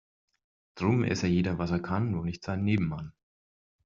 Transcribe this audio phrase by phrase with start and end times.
[0.73, 3.13] Drum esse jeder was er kann, nur nicht seinen Nebenmann.